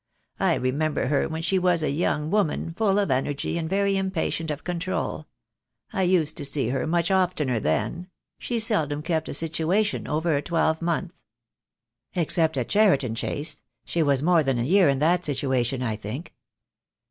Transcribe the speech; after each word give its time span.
I 0.39 0.55
remember 0.55 1.09
her 1.09 1.27
when 1.29 1.43
she 1.43 1.59
was 1.59 1.83
a 1.83 1.91
young 1.91 2.31
woman, 2.31 2.73
full 2.73 2.97
of 2.97 3.11
energy, 3.11 3.55
and 3.59 3.69
very 3.69 3.97
impatient 3.97 4.49
of 4.49 4.63
control. 4.63 5.27
I 5.93 6.01
used 6.01 6.37
to 6.37 6.43
see 6.43 6.69
her 6.69 6.87
much 6.87 7.11
oftener 7.11 7.59
then. 7.59 8.07
She 8.39 8.57
seldom 8.57 9.03
kept 9.03 9.29
a 9.29 9.33
situation 9.35 10.07
over 10.07 10.35
a 10.35 10.41
twelve 10.41 10.81
month." 10.81 11.13
"Except 12.15 12.57
at 12.57 12.67
Cheriton 12.67 13.13
Chase. 13.13 13.61
She 13.85 14.01
was 14.01 14.23
more 14.23 14.41
than 14.41 14.57
a 14.57 14.63
year 14.63 14.89
in 14.89 14.97
that 14.97 15.23
situation, 15.23 15.83
I 15.83 15.97
think." 15.97 16.33